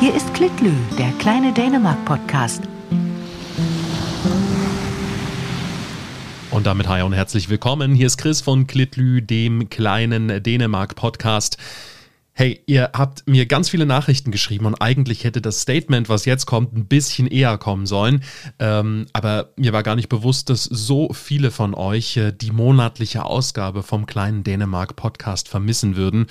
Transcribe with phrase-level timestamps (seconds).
[0.00, 2.62] Hier ist Klitlü, der kleine Dänemark-Podcast.
[6.50, 7.94] Und damit hi und herzlich willkommen.
[7.94, 11.58] Hier ist Chris von Klitlü, dem kleinen Dänemark-Podcast.
[12.40, 16.46] Hey, ihr habt mir ganz viele Nachrichten geschrieben und eigentlich hätte das Statement, was jetzt
[16.46, 18.22] kommt, ein bisschen eher kommen sollen.
[18.58, 23.26] Ähm, aber mir war gar nicht bewusst, dass so viele von euch äh, die monatliche
[23.26, 26.28] Ausgabe vom kleinen Dänemark-Podcast vermissen würden.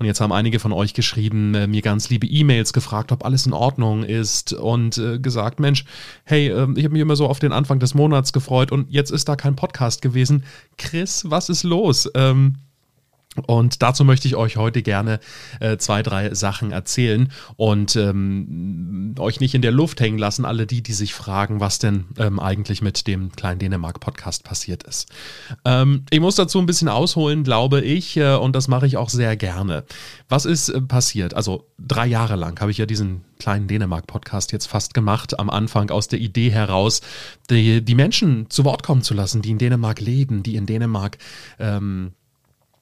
[0.00, 3.46] Und jetzt haben einige von euch geschrieben, äh, mir ganz liebe E-Mails gefragt, ob alles
[3.46, 5.84] in Ordnung ist und äh, gesagt, Mensch,
[6.24, 9.12] hey, ähm, ich habe mich immer so auf den Anfang des Monats gefreut und jetzt
[9.12, 10.42] ist da kein Podcast gewesen.
[10.76, 12.10] Chris, was ist los?
[12.16, 12.56] Ähm,
[13.46, 15.18] und dazu möchte ich euch heute gerne
[15.58, 20.66] äh, zwei, drei Sachen erzählen und ähm, euch nicht in der Luft hängen lassen, alle
[20.66, 25.08] die, die sich fragen, was denn ähm, eigentlich mit dem kleinen Dänemark-Podcast passiert ist.
[25.64, 29.08] Ähm, ich muss dazu ein bisschen ausholen, glaube ich, äh, und das mache ich auch
[29.08, 29.84] sehr gerne.
[30.28, 31.32] Was ist äh, passiert?
[31.32, 35.90] Also drei Jahre lang habe ich ja diesen kleinen Dänemark-Podcast jetzt fast gemacht, am Anfang
[35.90, 37.00] aus der Idee heraus,
[37.48, 41.16] die, die Menschen zu Wort kommen zu lassen, die in Dänemark leben, die in Dänemark
[41.58, 42.12] ähm,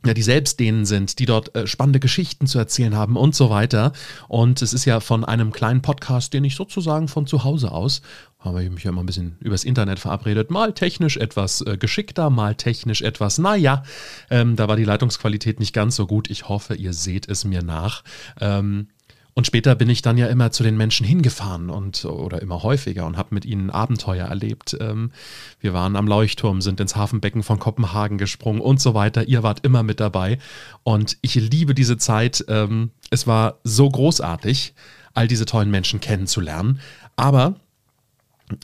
[0.05, 3.51] ja, die selbst denen sind, die dort äh, spannende Geschichten zu erzählen haben und so
[3.51, 3.93] weiter.
[4.29, 8.01] Und es ist ja von einem kleinen Podcast, den ich sozusagen von zu Hause aus,
[8.39, 12.31] habe ich mich ja immer ein bisschen übers Internet verabredet, mal technisch etwas äh, geschickter,
[12.31, 13.83] mal technisch etwas, naja,
[14.31, 16.31] ähm, da war die Leitungsqualität nicht ganz so gut.
[16.31, 18.03] Ich hoffe, ihr seht es mir nach.
[18.41, 18.89] Ähm,
[19.35, 23.07] und später bin ich dann ja immer zu den Menschen hingefahren und oder immer häufiger
[23.07, 24.77] und habe mit ihnen Abenteuer erlebt.
[24.81, 25.13] Ähm,
[25.61, 29.29] wir waren am Leuchtturm, sind ins Hafenbecken von Kopenhagen gesprungen und so weiter.
[29.29, 30.39] Ihr wart immer mit dabei
[30.83, 32.45] und ich liebe diese Zeit.
[32.49, 34.75] Ähm, es war so großartig,
[35.15, 36.81] all diese tollen Menschen kennenzulernen.
[37.17, 37.55] Aber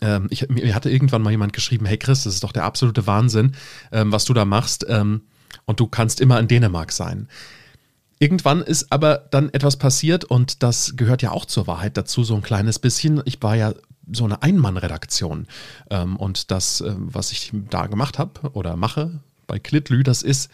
[0.03, 3.07] ähm, ich, mir hatte irgendwann mal jemand geschrieben: Hey Chris, das ist doch der absolute
[3.07, 3.53] Wahnsinn,
[3.91, 4.85] was du da machst.
[4.85, 7.29] und du kannst immer in Dänemark sein.
[8.19, 12.35] Irgendwann ist aber dann etwas passiert und das gehört ja auch zur Wahrheit dazu, so
[12.35, 13.21] ein kleines bisschen.
[13.27, 13.75] Ich war ja
[14.11, 15.47] so eine Einmannredaktion
[15.91, 20.51] ähm, und das, äh, was ich da gemacht habe oder mache bei Klitlü, das ist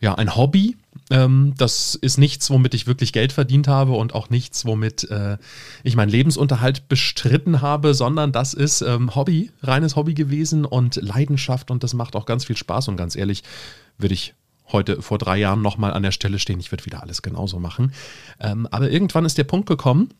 [0.00, 0.76] ja ein Hobby.
[1.10, 5.38] Ähm, das ist nichts, womit ich wirklich Geld verdient habe und auch nichts, womit äh,
[5.84, 11.70] ich meinen Lebensunterhalt bestritten habe, sondern das ist ähm, Hobby, reines Hobby gewesen und Leidenschaft
[11.70, 13.42] und das macht auch ganz viel Spaß und ganz ehrlich
[13.98, 14.34] würde ich
[14.72, 16.60] heute vor drei Jahren nochmal an der Stelle stehen.
[16.60, 17.92] Ich würde wieder alles genauso machen.
[18.40, 20.10] Ähm, aber irgendwann ist der Punkt gekommen,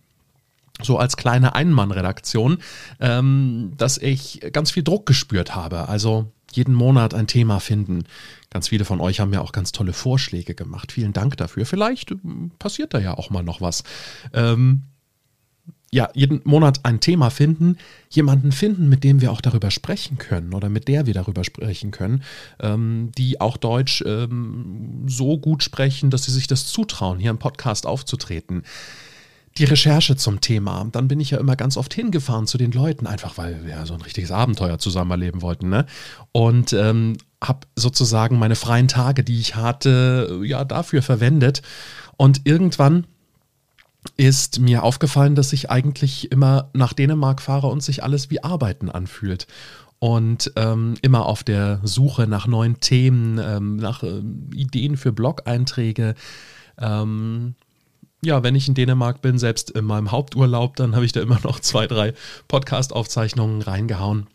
[0.83, 2.59] so als kleine Einmannredaktion,
[3.01, 5.89] ähm, dass ich ganz viel Druck gespürt habe.
[5.89, 8.05] Also jeden Monat ein Thema finden.
[8.51, 10.93] Ganz viele von euch haben ja auch ganz tolle Vorschläge gemacht.
[10.93, 11.67] Vielen Dank dafür.
[11.67, 13.85] Vielleicht ähm, passiert da ja auch mal noch was.
[14.33, 14.83] Ähm,
[15.97, 17.79] ja, jeden Monat ein Thema finden,
[18.11, 21.91] jemanden finden, mit dem wir auch darüber sprechen können oder mit der wir darüber sprechen
[21.91, 22.23] können,
[22.61, 27.39] ähm, die auch Deutsch ähm, so gut sprechen, dass sie sich das zutrauen, hier im
[27.39, 28.65] Podcast aufzutreten.
[29.57, 33.07] Die Recherche zum Thema, dann bin ich ja immer ganz oft hingefahren zu den Leuten,
[33.07, 35.87] einfach weil wir ja so ein richtiges Abenteuer zusammen erleben wollten, ne?
[36.33, 41.63] Und ähm, habe sozusagen meine freien Tage, die ich hatte, ja dafür verwendet.
[42.19, 43.07] Und irgendwann
[44.17, 48.91] ist mir aufgefallen, dass ich eigentlich immer nach Dänemark fahre und sich alles wie Arbeiten
[48.91, 49.47] anfühlt.
[49.99, 54.21] Und ähm, immer auf der Suche nach neuen Themen, ähm, nach äh,
[54.55, 56.15] Ideen für Blog-Einträge.
[56.79, 57.55] Ähm,
[58.23, 61.41] ja, wenn ich in Dänemark bin, selbst in meinem Haupturlaub, dann habe ich da immer
[61.45, 62.13] noch zwei, drei
[62.49, 64.27] Podcast-Aufzeichnungen reingehauen.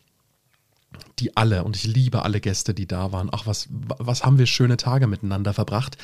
[1.18, 3.28] Die alle, und ich liebe alle Gäste, die da waren.
[3.30, 5.96] Ach, was, was haben wir schöne Tage miteinander verbracht.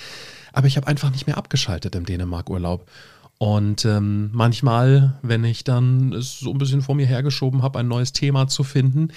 [0.53, 2.87] Aber ich habe einfach nicht mehr abgeschaltet im Dänemark-Urlaub.
[3.38, 7.87] Und ähm, manchmal, wenn ich dann es so ein bisschen vor mir hergeschoben habe, ein
[7.87, 9.10] neues Thema zu finden,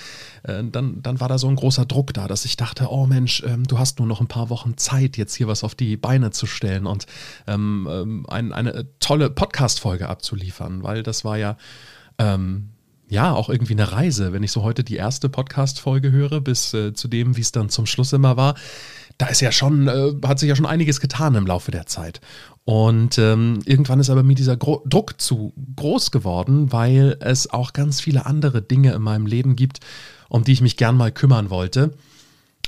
[0.43, 3.41] äh, dann, dann war da so ein großer Druck da, dass ich dachte, oh Mensch,
[3.47, 6.29] ähm, du hast nur noch ein paar Wochen Zeit, jetzt hier was auf die Beine
[6.29, 7.07] zu stellen und
[7.47, 11.57] ähm, ähm ein, eine tolle Podcast-Folge abzuliefern, weil das war ja
[12.19, 12.69] ähm,
[13.11, 14.31] ja, auch irgendwie eine Reise.
[14.31, 17.67] Wenn ich so heute die erste Podcast-Folge höre, bis äh, zu dem, wie es dann
[17.67, 18.55] zum Schluss immer war,
[19.17, 22.22] da ist ja schon, äh, hat sich ja schon einiges getan im Laufe der Zeit.
[22.63, 27.74] Und ähm, irgendwann ist aber mir dieser Gro Druck zu groß geworden, weil es auch
[27.74, 29.80] ganz viele andere Dinge in meinem Leben gibt,
[30.30, 31.91] um die ich mich gern mal kümmern wollte.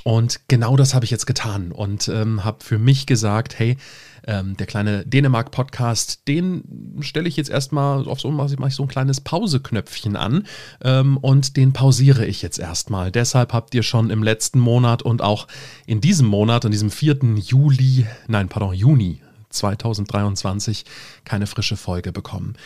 [0.04, 3.78] Und genau das habe ich jetzt getan und ähm, habe für mich gesagt, hey,
[4.26, 6.62] ähm, der kleine Dänemark-Podcast, den
[7.00, 10.46] stelle ich jetzt erstmal auf so, mache ich so ein kleines Pauseknöpfchen an
[10.82, 13.10] ähm, und den pausiere ich jetzt erstmal.
[13.10, 15.48] Deshalb habt ihr schon im letzten Monat und auch
[15.86, 17.20] in diesem Monat, in diesem 4.
[17.36, 20.84] Juli, nein, pardon, Juni 2023
[21.24, 22.56] keine frische Folge bekommen.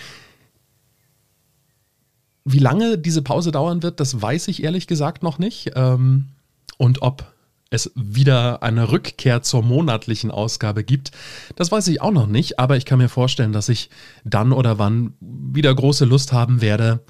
[2.44, 5.72] Wie lange diese Pause dauern wird, das weiß ich ehrlich gesagt noch nicht.
[5.76, 6.30] Ähm,
[6.78, 7.32] und ob
[7.70, 11.10] es wieder eine Rückkehr zur monatlichen Ausgabe gibt.
[11.56, 13.90] Das weiß ich auch noch nicht, aber ich kann mir vorstellen, dass ich
[14.24, 17.00] dann oder wann wieder große Lust haben werde,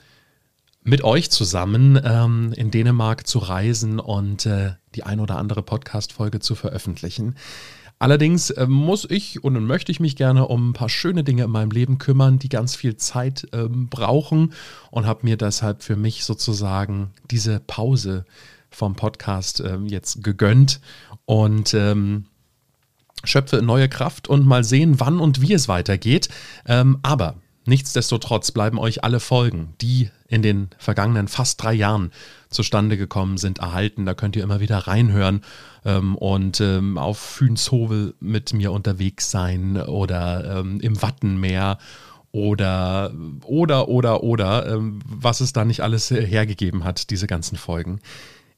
[0.82, 6.40] mit euch zusammen ähm, in Dänemark zu reisen und äh, die ein oder andere Podcast-Folge
[6.40, 7.34] zu veröffentlichen.
[7.98, 11.50] Allerdings äh, muss ich und möchte ich mich gerne um ein paar schöne Dinge in
[11.50, 14.54] meinem Leben kümmern, die ganz viel Zeit ähm, brauchen
[14.90, 18.24] und habe mir deshalb für mich sozusagen diese Pause
[18.70, 20.80] vom Podcast ähm, jetzt gegönnt
[21.24, 22.26] und ähm,
[23.24, 26.28] schöpfe neue Kraft und mal sehen, wann und wie es weitergeht.
[26.66, 32.12] Ähm, aber nichtsdestotrotz bleiben euch alle Folgen, die in den vergangenen fast drei Jahren
[32.50, 34.06] zustande gekommen sind, erhalten.
[34.06, 35.42] Da könnt ihr immer wieder reinhören
[35.84, 41.78] ähm, und ähm, auf Fünshovel mit mir unterwegs sein oder ähm, im Wattenmeer
[42.30, 43.12] oder
[43.44, 48.00] oder oder oder ähm, was es da nicht alles hergegeben hat, diese ganzen Folgen.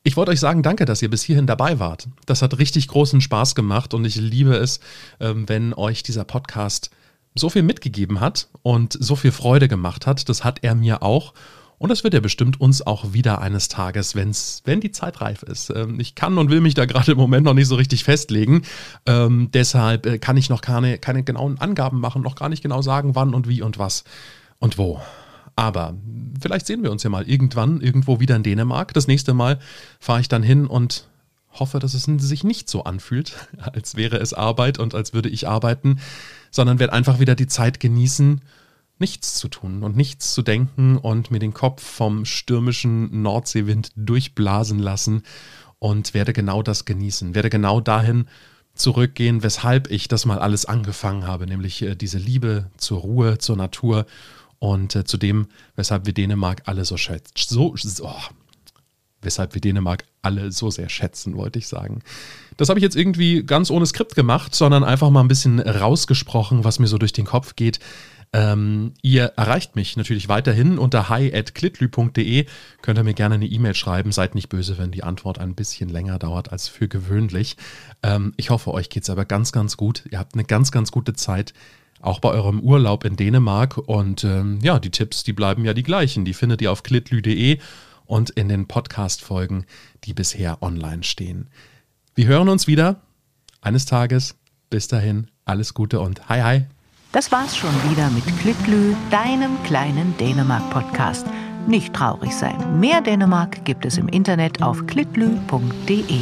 [0.02, 2.08] Ich wollte euch sagen, danke, dass ihr bis hierhin dabei wart.
[2.24, 4.80] Das hat richtig großen Spaß gemacht und ich liebe es,
[5.20, 6.90] ähm, wenn euch dieser Podcast
[7.34, 10.28] so viel mitgegeben hat und so viel Freude gemacht hat.
[10.28, 11.34] Das hat er mir auch.
[11.76, 15.42] Und das wird er bestimmt uns auch wieder eines Tages, wenn's, wenn die Zeit reif
[15.42, 15.70] ist.
[15.70, 18.62] Ähm, ich kann und will mich da gerade im Moment noch nicht so richtig festlegen.
[19.06, 22.80] Ähm, deshalb äh, kann ich noch keine, keine genauen Angaben machen, noch gar nicht genau
[22.80, 24.04] sagen, wann und wie und was
[24.58, 25.00] und wo.
[25.56, 25.94] Aber
[26.40, 28.94] vielleicht sehen wir uns ja mal irgendwann irgendwo wieder in Dänemark.
[28.94, 29.58] Das nächste Mal
[29.98, 31.08] fahre ich dann hin und
[31.52, 35.48] hoffe, dass es sich nicht so anfühlt, als wäre es Arbeit und als würde ich
[35.48, 36.00] arbeiten,
[36.50, 38.40] sondern werde einfach wieder die Zeit genießen,
[38.98, 44.78] nichts zu tun und nichts zu denken und mir den Kopf vom stürmischen Nordseewind durchblasen
[44.78, 45.22] lassen
[45.78, 48.26] und werde genau das genießen, werde genau dahin
[48.74, 53.56] zurückgehen, weshalb ich das mal alles angefangen habe, nämlich äh, diese Liebe zur Ruhe, zur
[53.56, 54.06] Natur
[54.60, 57.32] und äh, zu dem, weshalb wir Dänemark alle so schätzen.
[57.36, 58.14] So, so,
[59.22, 62.02] weshalb wir Dänemark alle so sehr schätzen, wollte ich sagen.
[62.56, 66.62] Das habe ich jetzt irgendwie ganz ohne Skript gemacht, sondern einfach mal ein bisschen rausgesprochen,
[66.62, 67.80] was mir so durch den Kopf geht.
[68.32, 72.46] Ähm, ihr erreicht mich natürlich weiterhin unter hi.klitlü.de.
[72.80, 74.12] Könnt ihr mir gerne eine E-Mail schreiben.
[74.12, 77.56] Seid nicht böse, wenn die Antwort ein bisschen länger dauert als für gewöhnlich.
[78.02, 80.04] Ähm, ich hoffe, euch geht es aber ganz, ganz gut.
[80.10, 81.54] Ihr habt eine ganz, ganz gute Zeit
[82.00, 83.78] auch bei eurem Urlaub in Dänemark.
[83.78, 86.24] Und ähm, ja, die Tipps, die bleiben ja die gleichen.
[86.24, 87.58] Die findet ihr auf klitlü.de
[88.06, 89.66] und in den Podcast-Folgen,
[90.04, 91.48] die bisher online stehen.
[92.14, 93.00] Wir hören uns wieder
[93.60, 94.36] eines Tages.
[94.68, 96.64] Bis dahin, alles Gute und hi hi.
[97.12, 101.26] Das war's schon wieder mit Klitlü, deinem kleinen Dänemark-Podcast.
[101.66, 102.78] Nicht traurig sein.
[102.78, 106.20] Mehr Dänemark gibt es im Internet auf klitlü.de.